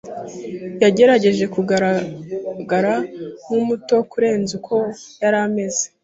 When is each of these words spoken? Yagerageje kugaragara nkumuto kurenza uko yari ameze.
Yagerageje 0.83 1.45
kugaragara 1.55 2.93
nkumuto 3.41 3.97
kurenza 4.11 4.51
uko 4.59 4.75
yari 5.23 5.37
ameze. 5.45 5.83